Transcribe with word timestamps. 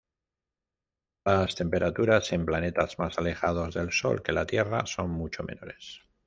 Las 1.25 1.53
temperaturas 1.55 2.33
en 2.33 2.43
planetas 2.43 2.97
más 2.97 3.19
alejados 3.19 3.75
del 3.75 3.91
Sol 3.91 4.23
que 4.23 4.31
la 4.33 4.47
Tierra 4.47 4.87
son 4.87 5.11
mucho 5.11 5.43
menores. 5.43 6.01